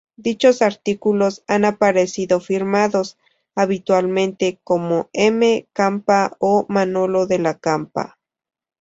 [0.15, 3.19] Dichos artículos han aparecido firmados,
[3.53, 5.67] habitualmente, como M.
[5.73, 8.17] Campa o Manolo de la Campa.